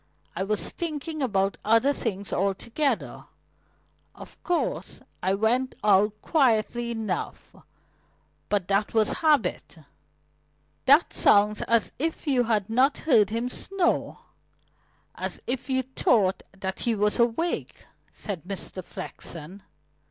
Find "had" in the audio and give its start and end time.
12.45-12.67